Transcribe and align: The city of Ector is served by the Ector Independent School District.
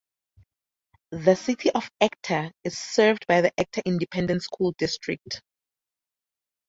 The 1.11 1.35
city 1.35 1.69
of 1.69 1.87
Ector 2.01 2.49
is 2.63 2.75
served 2.75 3.27
by 3.27 3.41
the 3.41 3.51
Ector 3.55 3.83
Independent 3.85 4.41
School 4.41 4.71
District. 4.79 5.43